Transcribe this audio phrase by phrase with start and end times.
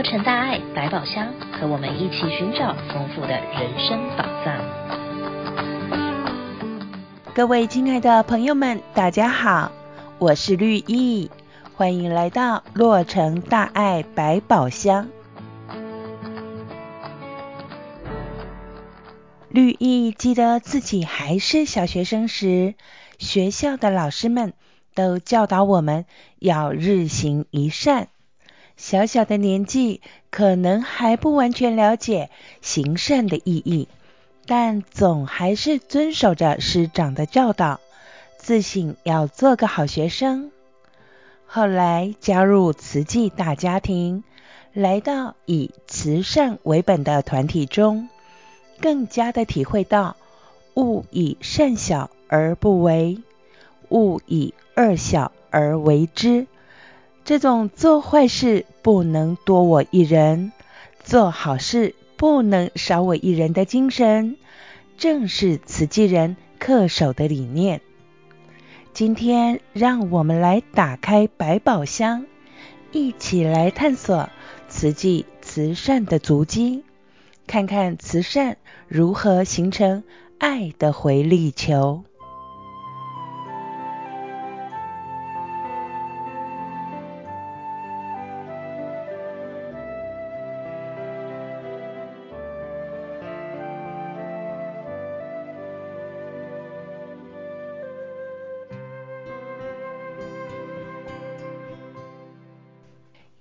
[0.00, 4.56] 洛城大爱百宝箱，和我们一起寻找丰富的人生宝藏。
[7.34, 9.70] 各位亲爱的朋友们，大家好，
[10.18, 11.30] 我是绿意，
[11.74, 15.06] 欢迎来到洛城大爱百宝箱。
[19.50, 22.74] 绿意记得自己还是小学生时，
[23.18, 24.54] 学校的老师们
[24.94, 26.06] 都教导我们
[26.38, 28.08] 要日行一善。
[28.80, 32.30] 小小的年纪，可能还不完全了解
[32.62, 33.88] 行善的意义，
[34.46, 37.78] 但总还是遵守着师长的教导，
[38.38, 40.50] 自省要做个好学生。
[41.44, 44.24] 后来加入慈济大家庭，
[44.72, 48.08] 来到以慈善为本的团体中，
[48.80, 50.16] 更加的体会到
[50.72, 53.18] 勿以善小而不为，
[53.90, 56.46] 勿以恶小而为之。
[57.30, 60.50] 这种做坏事不能多我一人，
[61.04, 64.36] 做好事不能少我一人的精神，
[64.98, 67.82] 正是慈济人恪守的理念。
[68.92, 72.26] 今天，让我们来打开百宝箱，
[72.90, 74.28] 一起来探索
[74.68, 76.82] 慈济慈善的足迹，
[77.46, 78.56] 看看慈善
[78.88, 80.02] 如何形成
[80.38, 82.02] 爱的回力球。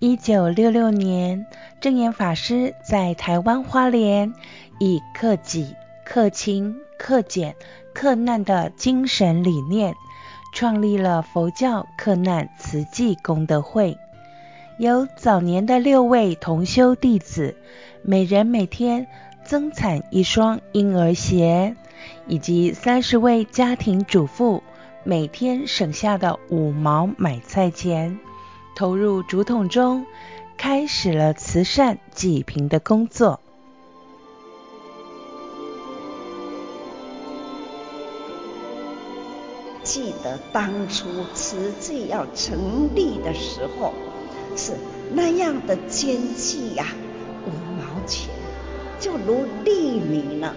[0.00, 1.44] 一九六六年，
[1.80, 4.32] 证严法师在台湾花莲，
[4.78, 7.56] 以克己、克亲、克俭、
[7.92, 9.96] 克难的精神理念，
[10.54, 13.98] 创立了佛教克难慈济功德会。
[14.78, 17.56] 由早年的六位同修弟子，
[18.02, 19.08] 每人每天
[19.42, 21.74] 增产一双婴儿鞋，
[22.28, 24.62] 以及三十位家庭主妇
[25.02, 28.16] 每天省下的五毛买菜钱。
[28.78, 30.06] 投入竹筒中，
[30.56, 33.40] 开始了慈善济贫的工作。
[39.82, 43.92] 记得当初慈济要成立的时候，
[44.56, 44.74] 是
[45.12, 46.86] 那样的艰巨呀，
[47.46, 47.50] 五
[47.80, 48.30] 毛钱
[49.00, 50.54] 就如粒米呢，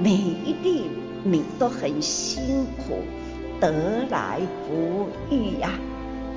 [0.00, 0.90] 每一粒
[1.22, 2.98] 米都很辛苦，
[3.60, 3.70] 得
[4.10, 5.70] 来不易呀。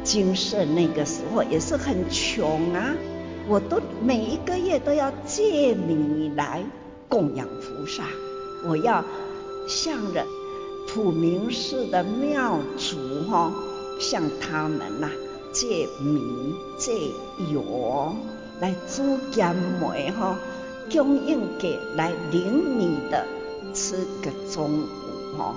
[0.04, 2.94] 精舍那个时候也是很穷啊，
[3.48, 6.64] 我都每一个月都要借米来
[7.08, 8.04] 供养菩萨，
[8.68, 9.04] 我要
[9.68, 10.26] 向着
[10.88, 12.98] 普明寺的庙主
[13.30, 13.52] 哈，
[14.00, 15.10] 向他们呐
[15.54, 16.92] 借米借
[17.54, 18.14] 油
[18.60, 20.38] 来煮盐梅哈，
[20.92, 23.26] 供应给来领米的
[23.74, 25.56] 吃个中午哈。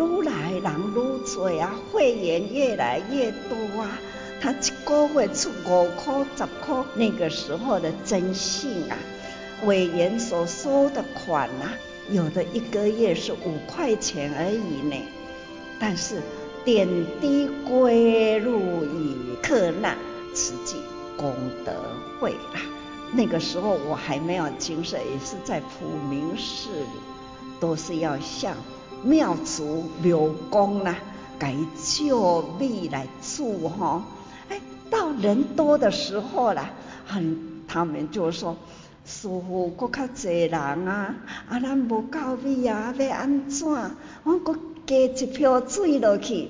[0.00, 3.98] 愈来人愈多啊，会员越来越多啊。
[4.40, 8.96] 他一个月出五块、十块，那个时候的征信啊，
[9.66, 11.74] 委员所收的款啊，
[12.10, 14.96] 有的一个月是五块钱而已呢。
[15.78, 16.22] 但是
[16.64, 16.88] 点
[17.20, 19.96] 滴归入于克难
[20.34, 20.76] 慈济
[21.18, 21.34] 功
[21.64, 21.72] 德
[22.18, 22.60] 会啦。
[23.12, 27.00] 那个时候我还没有精神，也是在普明寺里，
[27.60, 28.56] 都是要向。
[29.02, 30.96] 庙主留功啦，
[31.38, 34.04] 给就米来煮哈。
[34.48, 36.70] 哎，到人多的时候啦，
[37.06, 38.56] 很他们就说
[39.06, 41.14] 师父，阁较济人啊，
[41.48, 43.68] 啊咱无够米啊，要安怎？
[44.24, 44.56] 我阁
[44.86, 46.48] 加一瓢水落去，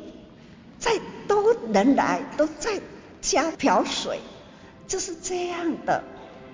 [0.79, 0.93] 再
[1.29, 2.81] 多人来都再
[3.21, 4.19] 加瓢水，
[4.89, 6.03] 就是这样的。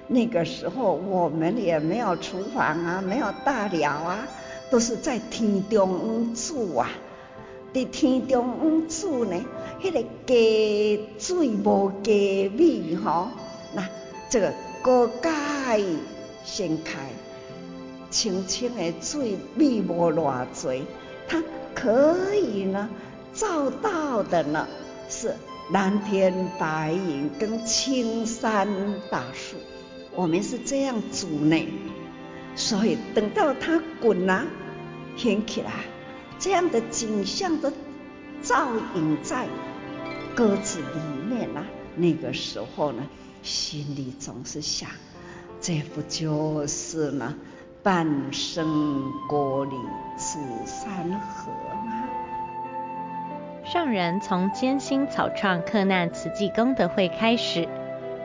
[0.09, 4.27] 那个时候我们也没有厨房啊，没有大寮啊。
[4.71, 6.91] 都是在天中央煮啊，
[7.73, 9.37] 伫天中央煮呢，
[9.81, 13.29] 迄、那个家水无加米吼，
[13.75, 13.89] 那
[14.29, 14.53] 这个
[14.83, 15.81] 锅盖
[16.45, 17.09] 掀开，
[18.11, 20.83] 清清的水，米无偌济，
[21.29, 21.43] 它
[21.75, 22.89] 可以呢
[23.35, 24.67] 照到的呢
[25.09, 25.35] 是
[25.73, 28.67] 蓝天白云跟青山
[29.11, 29.57] 大树，
[30.15, 31.69] 我们是这样煮呢。
[32.55, 34.47] 所以等到它滚啊，
[35.17, 35.71] 掀起来，
[36.39, 37.73] 这样的景象都
[38.43, 39.47] 照影在
[40.35, 41.65] 鸽子里面啊。
[41.97, 43.03] 那个时候呢，
[43.43, 44.89] 心里总是想，
[45.61, 47.35] 这不就是呢
[47.83, 49.77] 半生国里
[50.19, 51.51] 此山河
[51.87, 52.05] 吗？
[53.65, 57.67] 上人从艰辛草创克难慈济功德会开始，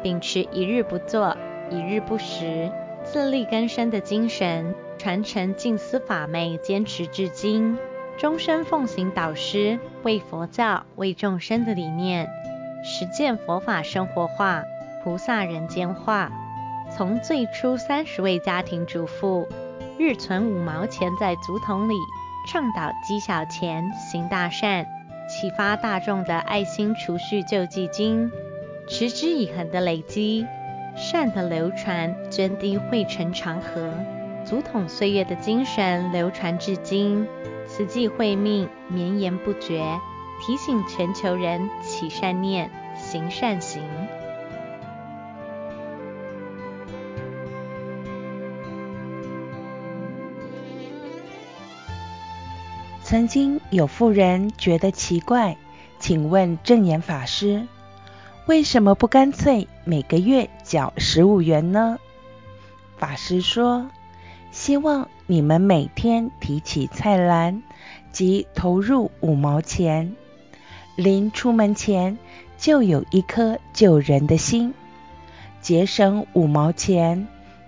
[0.03, 1.35] 秉持一日不做，
[1.71, 2.69] 一日不食，
[3.03, 7.75] 自力更生的精神，传承净思法脉，坚持至今，
[8.19, 12.29] 终身奉行导师为佛教、为众生的理念，
[12.83, 14.63] 实践佛法生活化、
[15.03, 16.31] 菩萨人间化。
[16.95, 19.47] 从最初三十位家庭主妇，
[19.97, 21.95] 日存五毛钱在竹筒里，
[22.47, 24.85] 倡导积小钱行大善，
[25.27, 28.31] 启发大众的爱心储蓄救济金，
[28.87, 30.45] 持之以恒的累积，
[30.95, 33.91] 善的流传，涓滴汇成长河，
[34.51, 37.25] 竹筒岁月的精神流传至今，
[37.69, 39.81] 慈济慧命绵延不绝，
[40.41, 43.81] 提醒全球人起善念，行善行。
[53.01, 55.55] 曾经有妇人觉得奇怪，
[55.97, 57.65] 请问证严法师，
[58.47, 61.99] 为什么不干脆每个月缴十五元呢？
[62.97, 63.87] 法师说，
[64.51, 67.63] 希望你们每天提起菜篮，
[68.11, 70.15] 即投入五毛钱，
[70.97, 72.17] 临出门前
[72.57, 74.73] 就有一颗救人的心，
[75.61, 77.27] 节省五毛钱，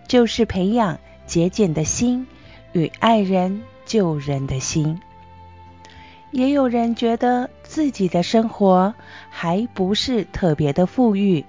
[0.09, 2.27] 就是培养节俭的心
[2.73, 4.99] 与爱人救人的心。
[6.31, 8.93] 也有人觉得自己的生活
[9.29, 11.45] 还不是特别的富裕，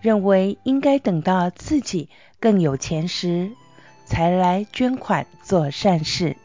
[0.00, 3.50] 认为应该等到自己更有钱时
[4.04, 6.36] 才来捐款做善事。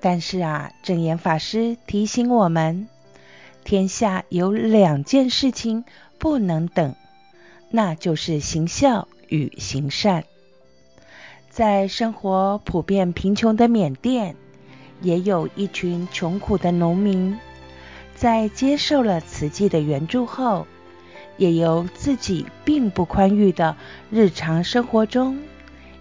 [0.00, 2.88] 但是啊，证严法师提醒我们，
[3.64, 5.84] 天下有两件事情
[6.18, 6.94] 不能等，
[7.70, 10.24] 那就是行孝与行善。
[11.50, 14.36] 在生活普遍贫穷的缅甸，
[15.00, 17.38] 也有一群穷苦的农民，
[18.14, 20.66] 在接受了慈济的援助后，
[21.38, 23.76] 也由自己并不宽裕的
[24.10, 25.38] 日常生活中，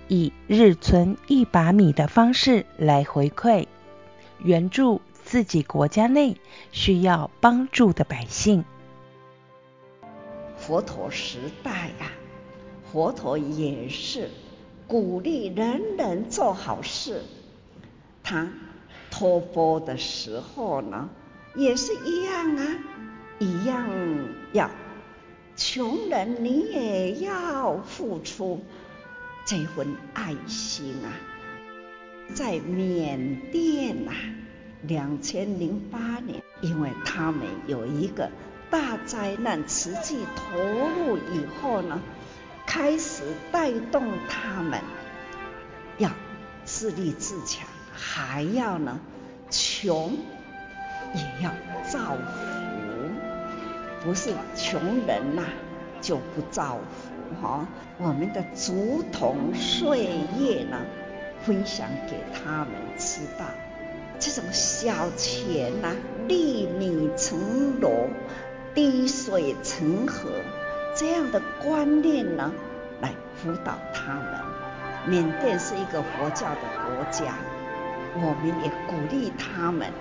[0.07, 3.67] 以日存一把米的方式来回馈，
[4.39, 6.37] 援助自己国家内
[6.71, 8.63] 需要帮助的百姓。
[10.57, 12.11] 佛陀时代啊，
[12.91, 14.29] 佛陀也是
[14.87, 17.23] 鼓励人人做好事，
[18.23, 18.49] 他。
[19.11, 21.09] 托钵的时候呢，
[21.55, 22.67] 也是一样啊，
[23.39, 23.87] 一样
[24.51, 24.69] 要
[25.55, 28.61] 穷人你也要付出
[29.45, 31.13] 这份爱心啊。
[32.33, 34.11] 在缅甸啊，
[34.81, 38.31] 两千零八年，因为他们有一个
[38.71, 42.01] 大灾难，慈济投入以后呢，
[42.65, 43.21] 开始
[43.51, 44.81] 带动他们
[45.99, 46.09] 要
[46.63, 47.67] 自立自强。
[47.93, 48.99] 还要呢，
[49.51, 50.17] 穷
[51.13, 51.51] 也要
[51.87, 52.41] 造福，
[54.03, 55.43] 不是穷人呐、
[56.05, 57.67] 就不造福哈、哦。
[57.97, 60.03] 我们的竹筒岁
[60.37, 60.77] 月呢，
[61.43, 63.45] 分享给他们知道，
[64.19, 65.95] 这种小钱呐、啊，
[66.27, 68.09] 粒米成箩，
[68.75, 70.29] 滴水成河
[70.95, 72.51] 这样的观念呢，
[73.01, 74.25] 来辅导他们。
[75.07, 77.33] 缅甸是一个佛教的国家。
[78.17, 79.91] 我们也鼓励他们，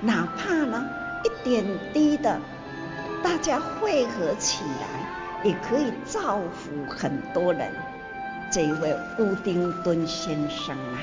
[0.00, 0.82] 哪怕呢
[1.24, 2.40] 一点滴的，
[3.22, 4.86] 大家汇合起来，
[5.44, 7.70] 也可以造福很多人。
[8.50, 10.98] 这一位乌丁敦先生啊，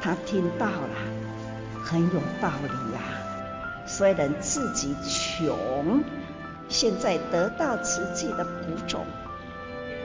[0.00, 3.86] 他听到了，很有道理呀、啊。
[3.86, 6.02] 虽然自己穷，
[6.68, 9.04] 现在得到慈济的补种，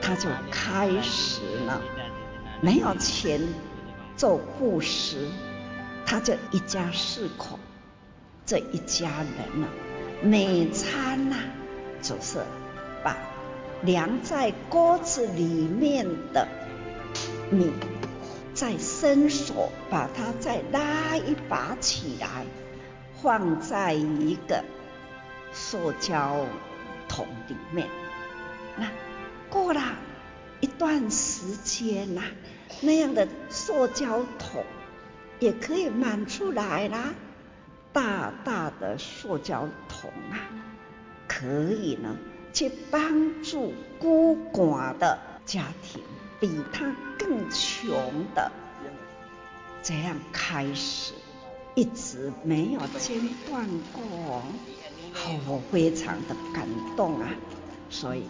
[0.00, 1.80] 他就开始了，
[2.60, 3.40] 没有钱
[4.16, 5.28] 做布施。
[6.04, 7.58] 他就一家四口，
[8.44, 9.66] 这一家人呢，
[10.22, 11.42] 每餐呐、啊，
[12.00, 12.38] 就是
[13.02, 13.16] 把
[13.82, 16.48] 凉在锅子里面的
[17.50, 17.72] 米，
[18.54, 22.46] 再伸手把它再拉一把起来，
[23.22, 24.64] 放在一个
[25.52, 26.46] 塑胶
[27.08, 27.88] 桶里面。
[28.76, 28.88] 那
[29.50, 29.80] 过了
[30.60, 32.22] 一段时间呐、
[32.80, 34.64] 那样的塑胶桶。
[35.38, 37.12] 也可以满出来啦，
[37.92, 40.40] 大大的塑胶桶啊，
[41.28, 42.16] 可以呢
[42.56, 46.00] 去帮助孤寡的家庭，
[46.40, 48.50] 比他更穷的，
[49.82, 51.12] 这样开始
[51.74, 54.42] 一直没有间断过，
[55.12, 57.28] 好，我非常的感动啊！
[57.90, 58.22] 所以，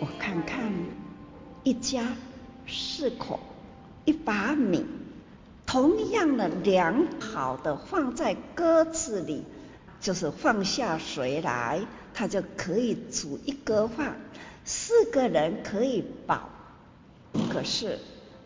[0.00, 0.70] 我看看
[1.62, 2.08] 一家
[2.66, 3.40] 四口，
[4.04, 4.84] 一把米。
[5.64, 9.44] 同样的良好的放在鸽子里，
[9.98, 11.80] 就是放下水来，
[12.20, 14.14] 他就可以煮一锅饭。
[14.62, 16.50] 四个人可以饱。
[17.50, 17.98] 可是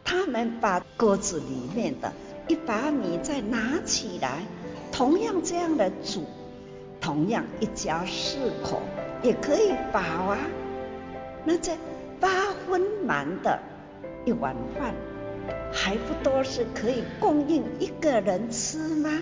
[0.04, 2.12] 他们把锅子里面的
[2.47, 4.45] 一把米再拿起来，
[4.93, 6.25] 同样这样的煮，
[7.00, 8.81] 同样一家四口
[9.25, 10.38] 也可以饱啊。
[11.45, 11.76] 那这
[12.21, 12.28] 八
[12.69, 13.59] 分满的
[14.25, 14.95] 一碗饭，
[15.73, 19.21] 还不多是可以供应一个人吃吗？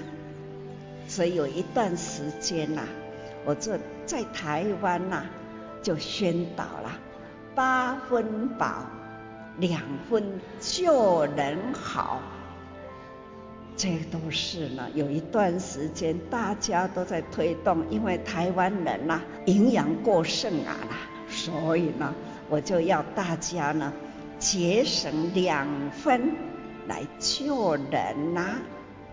[1.09, 2.89] 所以有一段时间呐、啊，
[3.45, 5.25] 我这在台湾呐、
[5.83, 6.99] 就宣导了
[7.55, 8.87] 八分饱，
[9.59, 12.21] 两分就能好。
[13.75, 20.97] 这都是呢，有一段时间大家都在推动，因为台湾人呐、营养过剩啊啦，
[21.29, 22.15] 所以呢，
[22.49, 23.93] 我就要大家呢
[24.39, 26.33] 节省两分
[26.87, 28.59] 来救人呐、啊，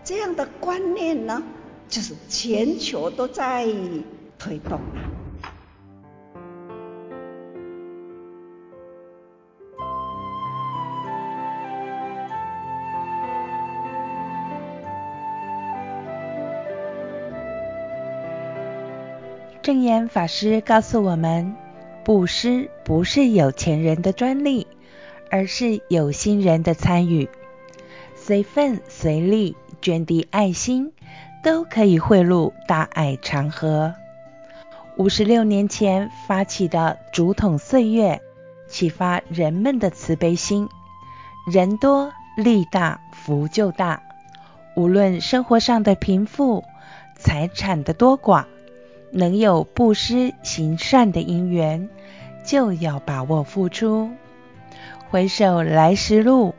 [0.04, 1.42] 这样的观念呢，
[1.88, 3.66] 就是全球都在
[4.40, 4.80] 推动了。
[19.62, 21.54] 证严法师告诉我们，
[22.02, 24.66] 布施不是有钱人的专利，
[25.30, 27.28] 而是有心人的参与。
[28.16, 30.92] 随份随力捐递爱心，
[31.44, 33.94] 都可以汇入大爱长河。
[35.00, 38.20] 五十六年前发起的竹筒岁月，
[38.68, 40.68] 启发人们的慈悲心。
[41.50, 44.02] 人多力大，福就大。
[44.76, 46.64] 无论生活上的贫富，
[47.16, 48.44] 财产的多寡。
[49.10, 51.88] 能有布施行善的因缘，
[52.44, 54.10] 就要把握付出。
[55.08, 56.54] 回首来时路，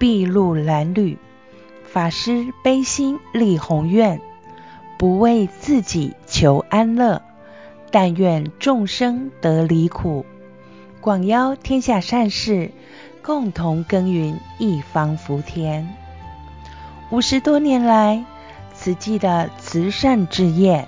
[0.00, 1.18] 筚路蓝缕。
[1.84, 4.20] 法师悲心立宏愿，
[4.98, 7.22] 不为自己求安乐，
[7.98, 10.26] 但愿众生得离苦。
[11.00, 12.70] 广邀天下善士，
[13.22, 15.88] 共同耕耘一方福田。
[17.08, 18.22] 五十多年来，
[18.74, 20.86] 慈济的慈善志业。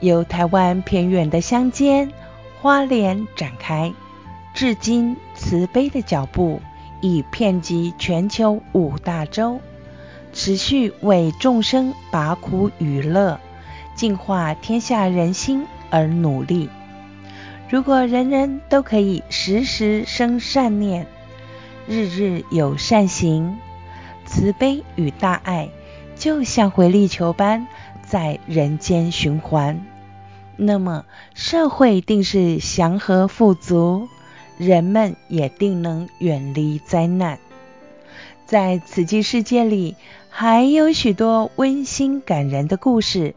[0.00, 2.10] 由台湾偏远的乡间
[2.60, 3.94] 花莲展开，
[4.52, 6.60] 至今慈悲的脚步
[7.00, 9.60] 已遍及全球五大洲，
[10.32, 13.38] 持续为众生拔苦与乐、
[13.94, 16.68] 净化天下人心而努力。
[17.68, 21.06] 如果人人都可以时时生善念，
[21.86, 23.58] 日日有善行，
[24.24, 25.68] 慈悲与大爱
[26.16, 27.66] 就像回力球般。
[28.06, 29.84] 在人间循环，
[30.56, 31.04] 那么
[31.34, 34.08] 社会定是祥和富足，
[34.56, 37.38] 人们也定能远离灾难。
[38.46, 39.94] 在此际世界里，
[40.30, 43.34] 还有许多温馨感人的故事，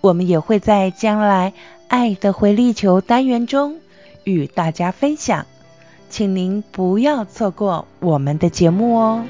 [0.00, 1.52] 我们也会在将来
[1.88, 3.80] 爱的回力球单元中
[4.24, 5.46] 与大家分享，
[6.10, 9.24] 请您不要错过我们的节目哦。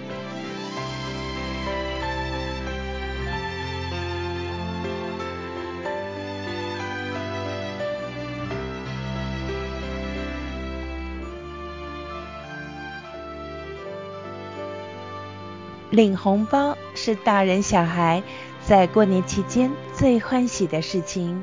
[15.90, 18.22] 领红包是大人小孩
[18.64, 21.42] 在过年期间最欢喜的事情。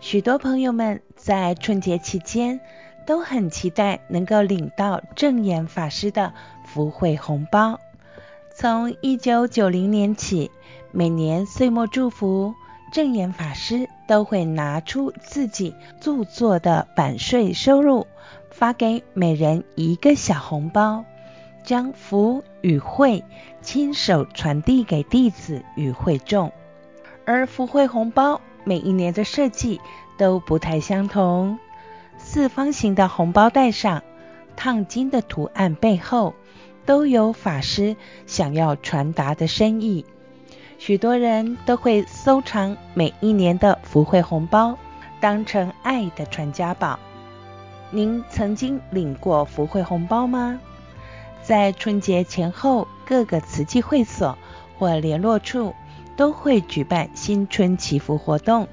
[0.00, 2.60] 许多朋友们在春节期间
[3.06, 6.34] 都很期待能够领到证严法师的
[6.66, 7.78] 福慧红包。
[8.54, 10.50] 从一九九零年起，
[10.90, 12.54] 每年岁末祝福，
[12.92, 18.06] 证严法师都会拿出自己著作的版税收入，
[18.50, 21.04] 发给每人一个小红包。
[21.68, 23.22] 将福与慧
[23.60, 26.50] 亲手传递给弟子与会众，
[27.26, 29.78] 而福慧红包每一年的设计
[30.16, 31.58] 都不太相同。
[32.16, 34.02] 四方形的红包袋上
[34.56, 36.34] 烫金的图案背后，
[36.86, 40.06] 都有法师想要传达的深意。
[40.78, 44.78] 许多人都会收藏每一年的福慧红包，
[45.20, 46.98] 当成爱的传家宝。
[47.90, 50.58] 您曾经领过福慧红包吗？
[51.48, 54.36] 在春节前后，各个慈济会所
[54.78, 55.74] 或联络处
[56.14, 58.68] 都会举办新春祈福活动。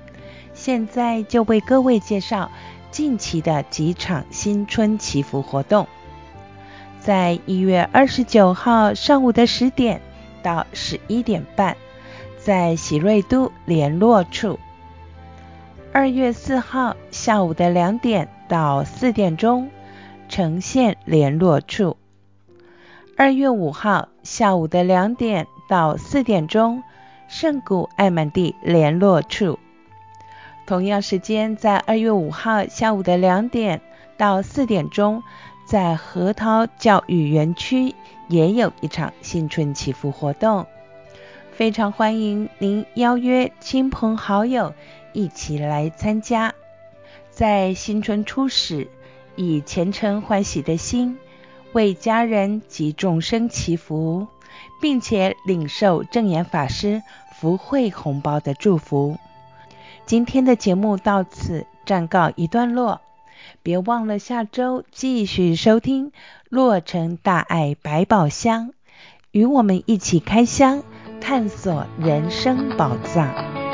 [0.53, 2.51] 现在就为各位介绍
[2.91, 5.87] 近期的几场新春祈福活动。
[6.99, 10.01] 在一月二十九号上午的十点
[10.43, 11.77] 到十一点半，
[12.43, 14.59] 在喜瑞都联络处；
[15.93, 19.69] 二月四号下午的两点到四点钟，
[20.27, 21.95] 呈现联络处。
[23.17, 26.83] 二月五号下午的两点到四点钟，
[27.29, 29.57] 圣谷爱满地联络处。
[30.65, 33.79] 同样时间，在二月五号下午的两点
[34.17, 35.23] 到四点钟，
[35.65, 37.95] 在核桃教育园区
[38.27, 40.65] 也有一场新春祈福活动，
[41.53, 44.73] 非常欢迎您邀约亲朋好友
[45.13, 46.53] 一起来参加。
[47.29, 48.89] 在新春初始，
[49.37, 51.17] 以虔诚欢喜的心，
[51.75, 54.27] 为家人及众生祈福，
[54.81, 57.03] 并且领受证言法师
[57.33, 59.17] 福慧红包的祝福。
[60.05, 63.01] 今天的节目到此暂告一段落，
[63.61, 66.13] 别忘了下周继续收听
[66.47, 68.71] 洛城大爱百宝箱，
[69.31, 70.81] 与我们一起开箱
[71.19, 73.64] 探索人生宝藏。